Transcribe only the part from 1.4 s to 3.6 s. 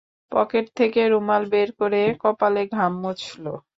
বের করে কপালের ঘাম মুছল।